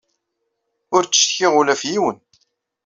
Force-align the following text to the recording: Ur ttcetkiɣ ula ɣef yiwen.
Ur 0.95 1.03
ttcetkiɣ 1.05 1.51
ula 1.59 1.73
ɣef 1.73 1.81
yiwen. 1.91 2.17